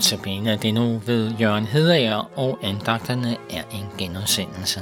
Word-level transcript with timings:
Notabene 0.00 0.50
er 0.50 0.56
det 0.56 0.74
nu 0.74 0.98
ved 1.06 1.32
Jørgen 1.40 1.64
Hedager, 1.64 2.38
og 2.38 2.58
andagterne 2.62 3.36
er 3.50 3.62
en 3.72 3.86
genudsendelse. 3.98 4.80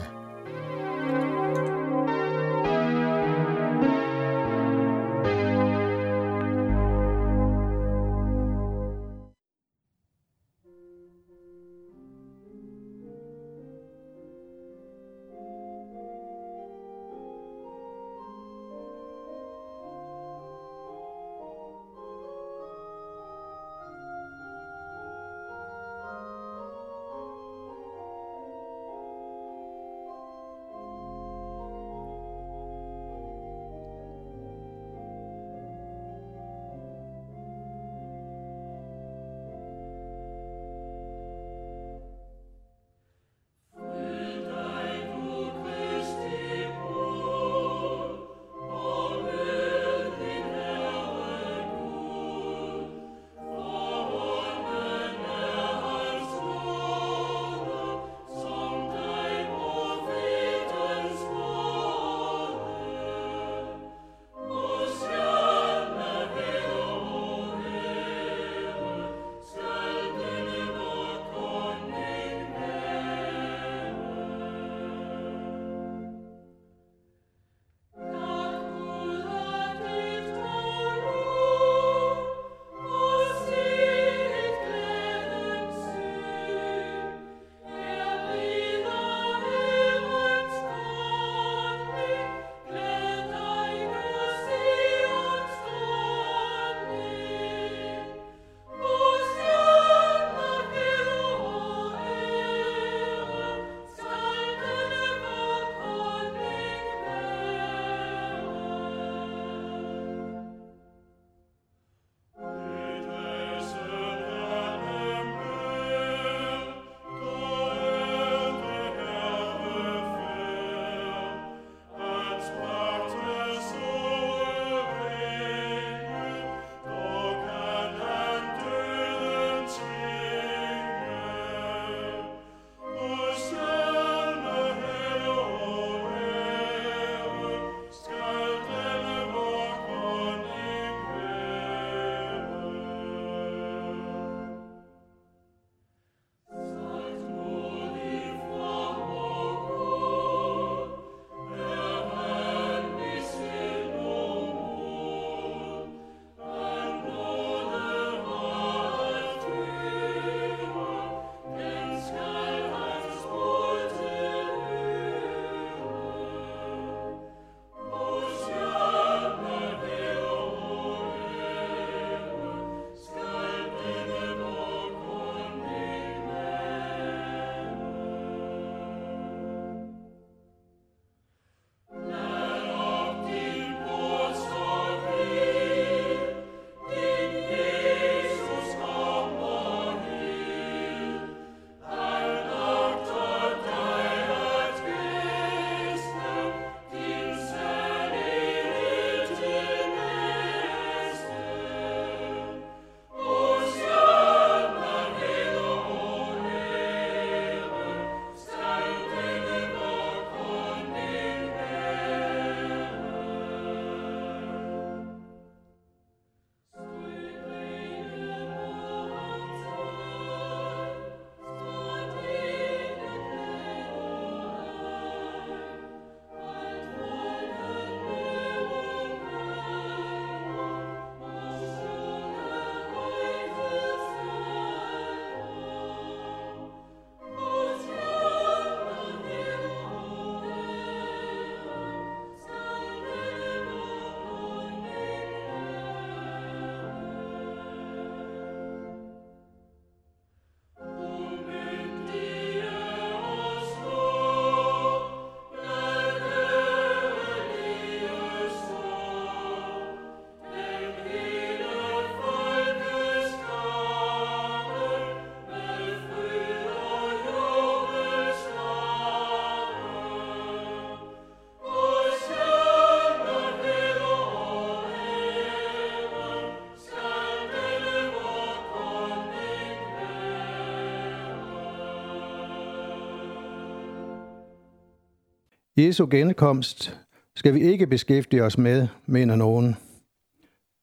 Jesu 285.78 286.06
genkomst 286.10 287.00
skal 287.36 287.54
vi 287.54 287.60
ikke 287.60 287.86
beskæftige 287.86 288.44
os 288.44 288.58
med, 288.58 288.88
mener 289.06 289.36
nogen. 289.36 289.76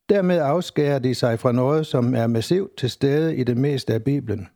Dermed 0.09 0.37
afskærer 0.37 0.99
de 0.99 1.15
sig 1.15 1.39
fra 1.39 1.51
noget, 1.51 1.87
som 1.87 2.15
er 2.15 2.27
massivt 2.27 2.77
til 2.77 2.89
stede 2.89 3.35
i 3.35 3.43
det 3.43 3.57
meste 3.57 3.93
af 3.93 4.03
Bibelen. 4.03 4.47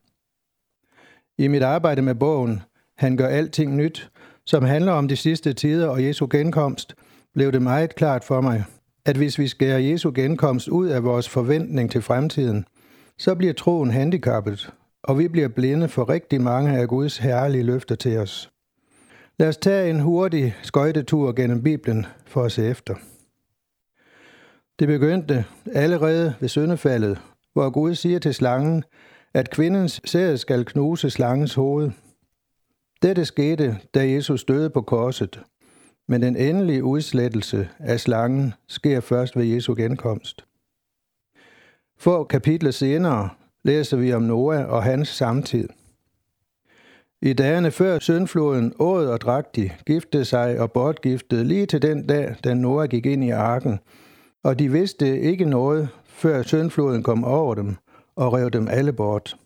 I 1.37 1.47
mit 1.47 1.63
arbejde 1.63 2.01
med 2.01 2.15
bogen 2.15 2.61
Han 2.97 3.17
gør 3.17 3.27
alting 3.27 3.75
nyt, 3.75 4.11
som 4.45 4.63
handler 4.63 4.91
om 4.91 5.07
de 5.07 5.15
sidste 5.15 5.53
tider 5.53 5.87
og 5.87 6.03
Jesu 6.03 6.27
genkomst, 6.31 6.95
blev 7.33 7.51
det 7.51 7.61
meget 7.61 7.95
klart 7.95 8.23
for 8.23 8.41
mig, 8.41 8.63
at 9.05 9.17
hvis 9.17 9.39
vi 9.39 9.47
skærer 9.47 9.79
Jesu 9.79 10.11
genkomst 10.15 10.67
ud 10.67 10.87
af 10.87 11.03
vores 11.03 11.29
forventning 11.29 11.91
til 11.91 12.01
fremtiden, 12.01 12.65
så 13.17 13.35
bliver 13.35 13.53
troen 13.53 13.91
handicappet, 13.91 14.73
og 15.03 15.19
vi 15.19 15.27
bliver 15.27 15.47
blinde 15.47 15.87
for 15.87 16.09
rigtig 16.09 16.41
mange 16.41 16.77
af 16.77 16.87
Guds 16.87 17.17
herlige 17.17 17.63
løfter 17.63 17.95
til 17.95 18.17
os. 18.17 18.49
Lad 19.39 19.47
os 19.49 19.57
tage 19.57 19.89
en 19.89 19.99
hurtig 19.99 20.55
skøjtetur 20.61 21.31
gennem 21.31 21.63
Bibelen 21.63 22.05
for 22.25 22.43
at 22.43 22.51
se 22.51 22.67
efter. 22.67 22.95
Det 24.79 24.87
begyndte 24.87 25.45
allerede 25.73 26.35
ved 26.39 26.49
syndefaldet, 26.49 27.21
hvor 27.53 27.69
Gud 27.69 27.95
siger 27.95 28.19
til 28.19 28.33
slangen, 28.33 28.83
at 29.33 29.49
kvindens 29.49 30.01
sæd 30.05 30.37
skal 30.37 30.65
knuse 30.65 31.09
slangens 31.09 31.53
hoved. 31.53 31.91
Dette 33.01 33.25
skete, 33.25 33.77
da 33.93 34.09
Jesus 34.09 34.43
døde 34.43 34.69
på 34.69 34.81
korset, 34.81 35.41
men 36.07 36.21
den 36.21 36.35
endelige 36.35 36.83
udslettelse 36.83 37.69
af 37.79 37.99
slangen 37.99 38.53
sker 38.67 38.99
først 38.99 39.37
ved 39.37 39.45
Jesu 39.45 39.75
genkomst. 39.75 40.45
Få 41.97 42.23
kapitler 42.23 42.71
senere 42.71 43.29
læser 43.63 43.97
vi 43.97 44.13
om 44.13 44.21
Noah 44.21 44.69
og 44.69 44.83
hans 44.83 45.07
samtid. 45.07 45.69
I 47.21 47.33
dagene 47.33 47.71
før 47.71 47.99
syndfloden 47.99 48.73
åd 48.79 49.07
og 49.07 49.21
drak 49.21 49.55
de, 49.55 49.71
giftede 49.85 50.25
sig 50.25 50.59
og 50.59 50.71
bortgiftede 50.71 51.43
lige 51.43 51.65
til 51.65 51.81
den 51.81 52.07
dag, 52.07 52.35
da 52.43 52.53
Noah 52.53 52.89
gik 52.89 53.05
ind 53.05 53.23
i 53.23 53.29
arken, 53.29 53.79
og 54.43 54.59
de 54.59 54.71
vidste 54.71 55.19
ikke 55.19 55.45
noget, 55.45 55.89
før 56.05 56.41
syndfloden 56.41 57.03
kom 57.03 57.23
over 57.23 57.55
dem 57.55 57.75
og 58.15 58.33
rev 58.33 58.49
dem 58.49 58.67
alle 58.67 58.93
bort. 58.93 59.37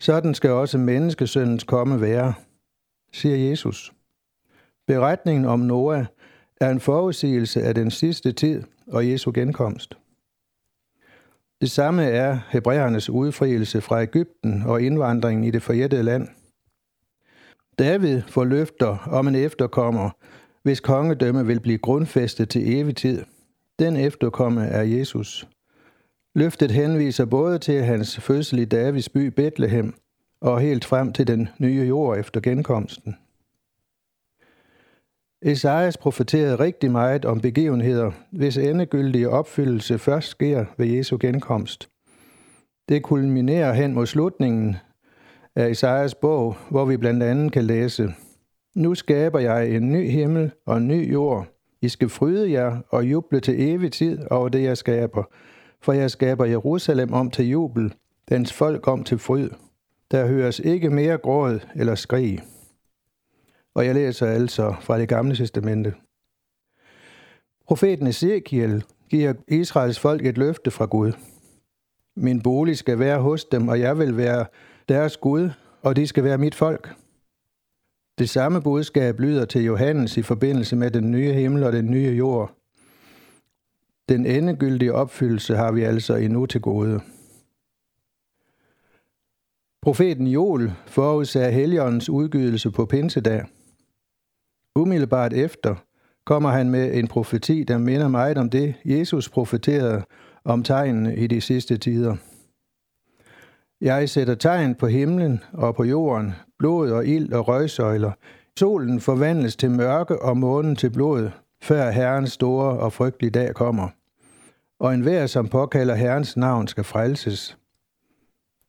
Sådan 0.00 0.34
skal 0.34 0.50
også 0.50 0.78
menneskesøndens 0.78 1.64
komme 1.64 2.00
være, 2.00 2.34
siger 3.12 3.36
Jesus. 3.36 3.92
Beretningen 4.86 5.44
om 5.44 5.60
Noah 5.60 6.04
er 6.60 6.70
en 6.70 6.80
forudsigelse 6.80 7.62
af 7.62 7.74
den 7.74 7.90
sidste 7.90 8.32
tid 8.32 8.62
og 8.86 9.10
Jesu 9.10 9.32
genkomst. 9.34 9.98
Det 11.60 11.70
samme 11.70 12.04
er 12.04 12.38
hebræernes 12.50 13.10
udfrielse 13.10 13.80
fra 13.80 14.02
Ægypten 14.02 14.62
og 14.66 14.82
indvandringen 14.82 15.44
i 15.44 15.50
det 15.50 15.62
forjættede 15.62 16.02
land. 16.02 16.28
David 17.78 18.22
får 18.22 18.44
løfter 18.44 19.08
om 19.10 19.28
en 19.28 19.34
efterkommer, 19.34 20.10
hvis 20.62 20.80
kongedømme 20.80 21.46
vil 21.46 21.60
blive 21.60 21.78
grundfæstet 21.78 22.48
til 22.48 22.74
evig 22.74 22.96
tid. 22.96 23.24
Den 23.78 23.96
efterkomme 23.96 24.64
er 24.66 24.82
Jesus. 24.82 25.48
Løftet 26.34 26.70
henviser 26.70 27.24
både 27.24 27.58
til 27.58 27.82
hans 27.82 28.20
fødsel 28.20 28.58
i 28.58 28.64
Davids 28.64 29.08
by 29.08 29.26
Bethlehem 29.26 29.94
og 30.40 30.60
helt 30.60 30.84
frem 30.84 31.12
til 31.12 31.26
den 31.26 31.48
nye 31.58 31.84
jord 31.88 32.18
efter 32.18 32.40
genkomsten. 32.40 33.16
Esajas 35.42 35.96
profeterede 35.96 36.56
rigtig 36.56 36.90
meget 36.90 37.24
om 37.24 37.40
begivenheder, 37.40 38.10
hvis 38.30 38.56
endegyldige 38.56 39.30
opfyldelse 39.30 39.98
først 39.98 40.28
sker 40.28 40.64
ved 40.76 40.86
Jesu 40.86 41.16
genkomst. 41.20 41.88
Det 42.88 43.02
kulminerer 43.02 43.72
hen 43.72 43.94
mod 43.94 44.06
slutningen 44.06 44.76
af 45.56 45.70
Isaias 45.70 46.14
bog, 46.14 46.56
hvor 46.70 46.84
vi 46.84 46.96
blandt 46.96 47.22
andet 47.22 47.52
kan 47.52 47.64
læse, 47.64 48.14
Nu 48.74 48.94
skaber 48.94 49.38
jeg 49.38 49.70
en 49.70 49.92
ny 49.92 50.10
himmel 50.10 50.52
og 50.66 50.76
en 50.76 50.88
ny 50.88 51.12
jord. 51.12 51.46
I 51.82 51.88
skal 51.88 52.08
fryde 52.08 52.52
jer 52.52 52.78
og 52.88 53.04
juble 53.04 53.40
til 53.40 53.62
evig 53.68 53.92
tid 53.92 54.18
over 54.30 54.48
det, 54.48 54.62
jeg 54.62 54.76
skaber. 54.76 55.22
For 55.82 55.92
jeg 55.92 56.10
skaber 56.10 56.44
Jerusalem 56.44 57.12
om 57.12 57.30
til 57.30 57.48
jubel, 57.48 57.94
dens 58.28 58.52
folk 58.52 58.88
om 58.88 59.04
til 59.04 59.18
fryd. 59.18 59.50
Der 60.10 60.26
høres 60.26 60.58
ikke 60.58 60.90
mere 60.90 61.18
gråd 61.18 61.60
eller 61.74 61.94
skrig. 61.94 62.40
Og 63.74 63.86
jeg 63.86 63.94
læser 63.94 64.26
altså 64.26 64.74
fra 64.80 64.98
det 64.98 65.08
gamle 65.08 65.36
testamente. 65.36 65.94
Profeten 67.66 68.06
Ezekiel 68.06 68.84
giver 69.10 69.34
Israels 69.48 70.00
folk 70.00 70.26
et 70.26 70.38
løfte 70.38 70.70
fra 70.70 70.84
Gud. 70.84 71.12
Min 72.16 72.42
bolig 72.42 72.78
skal 72.78 72.98
være 72.98 73.20
hos 73.20 73.44
dem, 73.44 73.68
og 73.68 73.80
jeg 73.80 73.98
vil 73.98 74.16
være 74.16 74.46
deres 74.88 75.16
Gud, 75.16 75.50
og 75.82 75.96
de 75.96 76.06
skal 76.06 76.24
være 76.24 76.38
mit 76.38 76.54
folk. 76.54 76.94
Det 78.18 78.30
samme 78.30 78.62
budskab 78.62 79.20
lyder 79.20 79.44
til 79.44 79.64
Johannes 79.64 80.16
i 80.16 80.22
forbindelse 80.22 80.76
med 80.76 80.90
den 80.90 81.10
nye 81.10 81.32
himmel 81.32 81.62
og 81.62 81.72
den 81.72 81.90
nye 81.90 82.10
jord. 82.10 82.54
Den 84.08 84.26
endegyldige 84.26 84.94
opfyldelse 84.94 85.56
har 85.56 85.72
vi 85.72 85.82
altså 85.82 86.14
endnu 86.14 86.46
til 86.46 86.60
gode. 86.60 87.00
Profeten 89.82 90.26
Joel 90.26 90.72
forudsagde 90.86 91.52
Helligåndens 91.52 92.08
udgydelse 92.08 92.70
på 92.70 92.86
Pinsedag. 92.86 93.44
Umiddelbart 94.74 95.32
efter 95.32 95.74
kommer 96.24 96.50
han 96.50 96.70
med 96.70 96.94
en 96.94 97.08
profeti, 97.08 97.64
der 97.64 97.78
minder 97.78 98.08
meget 98.08 98.38
om 98.38 98.50
det, 98.50 98.74
Jesus 98.84 99.28
profeterede 99.28 100.02
om 100.44 100.62
tegnene 100.62 101.16
i 101.16 101.26
de 101.26 101.40
sidste 101.40 101.76
tider. 101.76 102.16
Jeg 103.84 104.08
sætter 104.08 104.34
tegn 104.34 104.74
på 104.74 104.86
himlen 104.86 105.40
og 105.52 105.74
på 105.74 105.84
jorden, 105.84 106.32
blod 106.58 106.90
og 106.90 107.06
ild 107.06 107.32
og 107.32 107.48
røgsøjler. 107.48 108.12
Solen 108.58 109.00
forvandles 109.00 109.56
til 109.56 109.70
mørke 109.70 110.22
og 110.22 110.36
månen 110.36 110.76
til 110.76 110.90
blod, 110.90 111.30
før 111.62 111.90
Herrens 111.90 112.32
store 112.32 112.78
og 112.78 112.92
frygtelige 112.92 113.30
dag 113.30 113.54
kommer. 113.54 113.88
Og 114.78 114.94
enhver, 114.94 115.26
som 115.26 115.48
påkalder 115.48 115.94
Herrens 115.94 116.36
navn, 116.36 116.66
skal 116.66 116.84
frelses. 116.84 117.58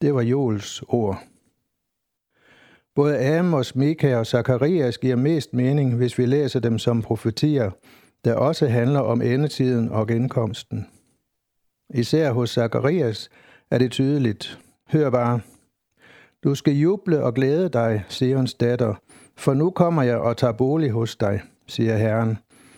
Det 0.01 0.13
var 0.13 0.21
Joels 0.21 0.83
ord. 0.87 1.23
Både 2.95 3.37
Amos, 3.37 3.75
Mika 3.75 4.17
og 4.17 4.27
Zakarias 4.27 4.97
giver 4.97 5.15
mest 5.15 5.53
mening, 5.53 5.95
hvis 5.95 6.17
vi 6.17 6.25
læser 6.25 6.59
dem 6.59 6.79
som 6.79 7.01
profetier, 7.01 7.71
der 8.25 8.33
også 8.33 8.67
handler 8.67 8.99
om 8.99 9.21
endetiden 9.21 9.89
og 9.89 10.07
genkomsten. 10.07 10.87
Især 11.93 12.31
hos 12.31 12.49
Zakarias 12.49 13.29
er 13.71 13.77
det 13.77 13.91
tydeligt. 13.91 14.59
Hør 14.91 15.09
bare. 15.09 15.39
Du 16.43 16.55
skal 16.55 16.73
juble 16.73 17.23
og 17.23 17.33
glæde 17.33 17.69
dig, 17.69 18.03
Sions 18.07 18.53
datter, 18.53 18.93
for 19.37 19.53
nu 19.53 19.69
kommer 19.69 20.03
jeg 20.03 20.17
og 20.17 20.37
tager 20.37 20.53
bolig 20.53 20.91
hos 20.91 21.15
dig, 21.15 21.41
siger 21.67 21.97
Herren. 21.97 22.37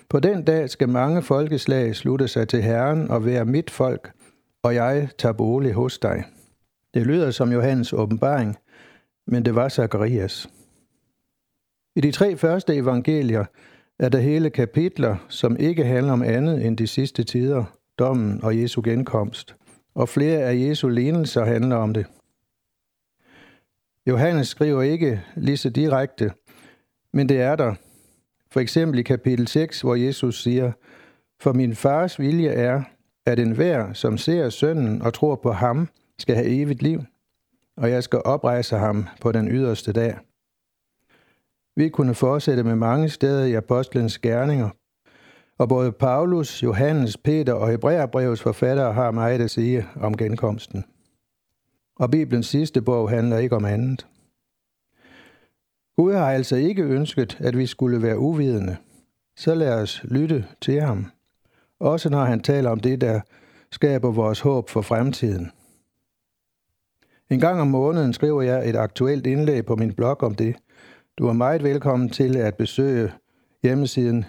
På 0.09 0.19
den 0.19 0.43
dag 0.43 0.69
skal 0.69 0.89
mange 0.89 1.21
folkeslag 1.21 1.95
slutte 1.95 2.27
sig 2.27 2.47
til 2.47 2.61
Herren 2.61 3.11
og 3.11 3.25
være 3.25 3.45
mit 3.45 3.69
folk, 3.69 4.11
og 4.63 4.75
jeg 4.75 5.09
tager 5.17 5.33
bolig 5.33 5.73
hos 5.73 5.99
dig. 5.99 6.23
Det 6.93 7.07
lyder 7.07 7.31
som 7.31 7.51
Johannes 7.51 7.93
åbenbaring, 7.93 8.55
men 9.27 9.45
det 9.45 9.55
var 9.55 9.69
Zakarias. 9.69 10.49
I 11.95 12.01
de 12.01 12.11
tre 12.11 12.37
første 12.37 12.75
evangelier 12.75 13.45
er 13.99 14.09
der 14.09 14.19
hele 14.19 14.49
kapitler, 14.49 15.15
som 15.29 15.57
ikke 15.59 15.85
handler 15.85 16.13
om 16.13 16.23
andet 16.23 16.65
end 16.65 16.77
de 16.77 16.87
sidste 16.87 17.23
tider, 17.23 17.63
dommen 17.99 18.43
og 18.43 18.61
Jesu 18.61 18.81
genkomst, 18.85 19.55
og 19.97 20.09
flere 20.09 20.39
af 20.39 20.55
Jesu 20.55 20.89
lignelser 20.89 21.45
handler 21.45 21.75
om 21.75 21.93
det. 21.93 22.05
Johannes 24.07 24.47
skriver 24.47 24.81
ikke 24.81 25.23
lige 25.35 25.57
så 25.57 25.69
direkte, 25.69 26.31
men 27.13 27.29
det 27.29 27.41
er 27.41 27.55
der. 27.55 27.75
For 28.51 28.59
eksempel 28.59 28.99
i 28.99 29.03
kapitel 29.03 29.47
6, 29.47 29.81
hvor 29.81 29.95
Jesus 29.95 30.43
siger, 30.43 30.71
For 31.39 31.53
min 31.53 31.75
fars 31.75 32.19
vilje 32.19 32.49
er, 32.49 32.83
at 33.25 33.39
enhver, 33.39 33.93
som 33.93 34.17
ser 34.17 34.49
sønnen 34.49 35.01
og 35.01 35.13
tror 35.13 35.35
på 35.35 35.51
ham, 35.51 35.89
skal 36.19 36.35
have 36.35 36.47
evigt 36.47 36.81
liv, 36.81 37.03
og 37.77 37.89
jeg 37.89 38.03
skal 38.03 38.21
oprejse 38.25 38.75
ham 38.75 39.07
på 39.21 39.31
den 39.31 39.47
yderste 39.47 39.93
dag. 39.93 40.17
Vi 41.75 41.89
kunne 41.89 42.15
fortsætte 42.15 42.63
med 42.63 42.75
mange 42.75 43.09
steder 43.09 43.45
i 43.45 43.53
apostlenes 43.53 44.19
gerninger, 44.19 44.69
og 45.57 45.69
både 45.69 45.91
Paulus, 45.91 46.63
Johannes, 46.63 47.17
Peter 47.17 47.53
og 47.53 47.69
Hebræerbrevets 47.69 48.41
forfattere 48.41 48.93
har 48.93 49.11
meget 49.11 49.41
at 49.41 49.51
sige 49.51 49.85
om 49.95 50.17
genkomsten. 50.17 50.85
Og 51.95 52.11
Bibelens 52.11 52.47
sidste 52.47 52.81
bog 52.81 53.09
handler 53.09 53.37
ikke 53.37 53.55
om 53.55 53.65
andet. 53.65 54.07
Gud 55.95 56.13
har 56.13 56.31
altså 56.31 56.55
ikke 56.55 56.83
ønsket, 56.83 57.37
at 57.39 57.57
vi 57.57 57.65
skulle 57.65 58.01
være 58.01 58.19
uvidende. 58.19 58.77
Så 59.35 59.55
lad 59.55 59.81
os 59.81 60.03
lytte 60.03 60.45
til 60.61 60.81
ham. 60.81 61.05
Også 61.79 62.09
når 62.09 62.23
han 62.23 62.39
taler 62.39 62.69
om 62.69 62.79
det, 62.79 63.01
der 63.01 63.21
skaber 63.71 64.11
vores 64.11 64.39
håb 64.39 64.69
for 64.69 64.81
fremtiden. 64.81 65.51
En 67.29 67.39
gang 67.39 67.61
om 67.61 67.67
måneden 67.67 68.13
skriver 68.13 68.41
jeg 68.41 68.69
et 68.69 68.75
aktuelt 68.75 69.27
indlæg 69.27 69.65
på 69.65 69.75
min 69.75 69.93
blog 69.93 70.23
om 70.23 70.35
det. 70.35 70.55
Du 71.17 71.27
er 71.27 71.33
meget 71.33 71.63
velkommen 71.63 72.09
til 72.09 72.37
at 72.37 72.57
besøge 72.57 73.11
hjemmesiden 73.63 74.25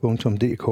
genkomst.dk. 0.00 0.66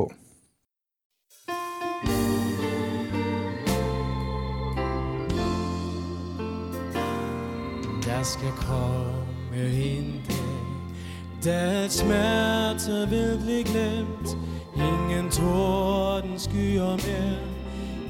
Der 8.05 8.23
skal 8.23 8.53
komme 8.57 9.73
en 9.75 10.23
dag, 10.29 11.45
da 11.45 11.89
smerte 11.89 13.09
vil 13.11 13.41
blive 13.45 13.65
glemt. 13.65 14.37
Ingen 14.77 15.31
torden 15.31 16.39
skyer 16.39 16.97
mere 17.07 17.63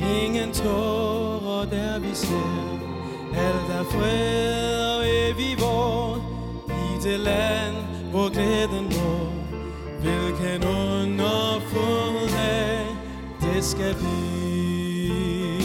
Ingen 0.02 0.52
tårer 0.52 1.64
der 1.70 1.98
vi 1.98 2.14
ser. 2.14 2.78
Alt 3.34 3.68
er 3.78 3.84
fred 3.84 4.96
og 4.96 5.04
evig 5.08 5.60
vor 5.60 6.16
I 6.68 7.08
det 7.08 7.20
land 7.20 7.76
hvor 8.10 8.28
glæden 8.32 8.84
går. 8.84 9.32
Hvilken 10.00 10.68
det 13.62 13.70
skal 13.70 13.94
blive 13.94 15.62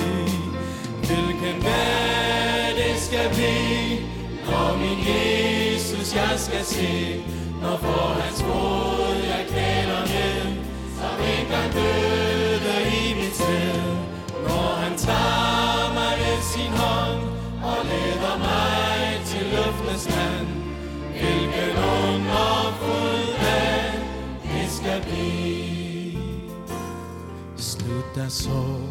Hvilken 1.07 1.61
dag 1.61 2.67
det 2.77 3.01
skal 3.01 3.29
blive 3.33 3.99
Når 4.45 4.77
min 4.77 4.99
Jesus 5.07 6.15
jeg 6.15 6.39
skal 6.39 6.65
se. 6.65 7.23
Når 7.61 7.77
for 7.77 8.21
hans 8.21 8.41
fod 8.43 9.15
jeg 9.15 9.45
kæler 9.49 10.01
ned 10.13 10.57
så 10.97 11.07
engang 11.39 11.73
døde 11.73 12.75
i 13.01 13.13
mit 13.13 13.35
sted 13.35 13.96
der 28.17 28.29
sorg 28.29 28.89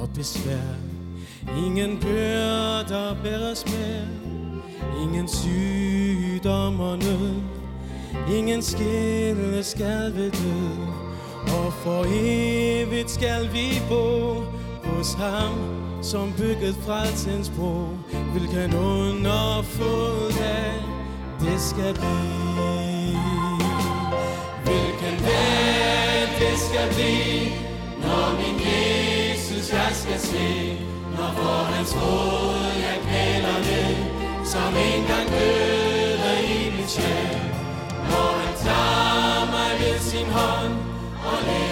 og 0.00 0.08
besvær. 0.14 0.74
Ingen 1.66 1.98
byrder 2.00 3.16
bæres 3.22 3.64
mere 3.66 4.06
Ingen 5.02 5.28
sygdom 5.28 6.80
og 6.80 6.98
nød. 6.98 7.34
Ingen 8.36 8.62
skille 8.62 9.62
skal 9.62 10.14
ved 10.14 10.30
død. 10.30 10.78
Og 11.42 11.72
for 11.72 12.04
evigt 12.08 13.10
skal 13.10 13.52
vi 13.52 13.82
bo 13.88 14.34
Hos 14.84 15.12
ham, 15.14 15.52
som 16.02 16.32
bygget 16.38 16.74
frelsens 16.74 17.52
bro. 17.56 17.86
Hvilken 18.32 18.74
underfuld 18.74 20.38
dag 20.38 20.82
det 21.40 21.60
skal 21.60 21.94
blive. 21.94 23.58
Hvilken 24.64 25.24
dag 25.24 26.28
det 26.38 26.58
skal 26.58 26.88
blive. 26.94 27.63
Når 28.06 28.26
min 28.40 28.56
Jesus 28.66 29.72
jeg 29.72 29.90
skal 30.02 30.20
se 30.30 30.78
Når 31.16 31.30
for 31.36 31.58
hans 31.72 31.92
fod 31.94 32.72
jeg 32.86 32.98
kæler 33.08 33.58
ned 33.68 33.96
Som 34.52 34.72
engang 34.88 35.28
døde 35.34 36.32
i 36.54 36.70
mit 36.76 36.90
sjæl. 36.90 37.38
Når 38.10 38.30
han 38.40 38.54
tager 38.66 39.44
mig 39.54 39.70
ved 39.80 39.98
sin 40.10 40.28
hånd 40.36 40.74
Og 41.30 41.38
leder 41.46 41.63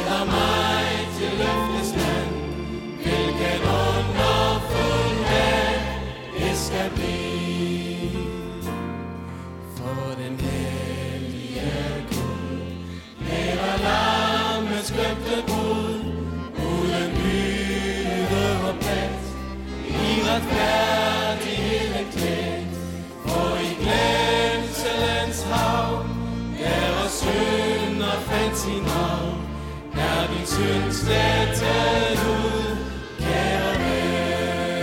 Er 30.52 31.44
din 31.54 32.18
ud 32.28 32.76
Kære 33.18 33.72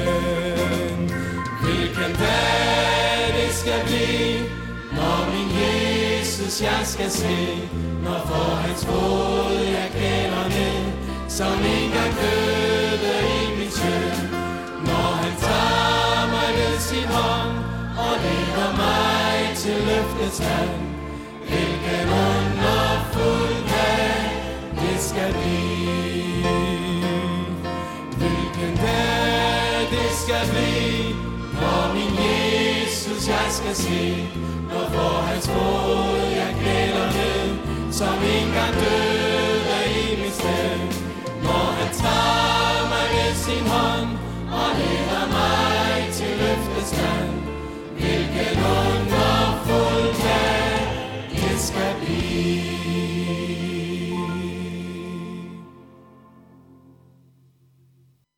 ven 0.05 1.01
Hvilken 1.63 2.13
dag 2.23 3.33
det 3.37 3.51
skal 3.55 3.81
blive 3.85 4.39
Når 4.91 5.19
min 5.33 5.49
Jesus 5.61 6.61
jeg 6.61 6.81
skal 6.83 7.11
se. 7.11 7.37
Når 8.03 8.19
for 8.25 8.55
hans 8.55 8.85
fod 8.85 9.51
jeg 9.77 9.89
kender 9.93 10.47
ned 10.49 10.85
Som 11.29 11.53
engang 11.53 12.13
døde 12.21 13.13
i 13.35 13.59
min 13.59 13.71
synd 13.71 14.29
Når 14.85 15.09
han 15.21 15.33
tager 15.39 16.27
mig 16.33 16.49
ved 16.57 16.79
sin 16.79 17.07
hånd 17.07 17.57
Og 17.97 18.13
leder 18.23 18.71
mig 18.77 19.57
til 19.57 19.75
løftets 19.87 20.39
land 20.39 20.88
det 30.39 30.47
skal 30.47 31.15
Når 31.53 31.93
min 31.93 32.13
Jesus 32.23 33.27
jeg 33.27 33.47
skal 33.49 33.75
se 33.75 34.27
Når 34.69 34.85
for 34.93 35.21
hans 35.27 35.47
fod 35.49 36.21
jeg 36.41 36.55
kæler 36.63 37.07
ned 37.17 37.49
Som 37.91 38.15
engang 38.35 38.73
døde 38.73 39.79
i 40.01 40.21
mit 40.21 40.33
sted. 40.33 40.79
Når 41.43 41.65
han 41.79 41.93
tager 41.93 42.81
mig 42.91 43.05
ved 43.13 43.33
sin 43.35 43.67
hånd 43.67 44.09
Og 44.59 44.69
leder 44.79 45.25
mig 45.37 46.13
til 46.13 46.31
løftets 46.41 46.91
land 47.01 47.33
Hvilken 47.99 48.57
under 48.79 49.48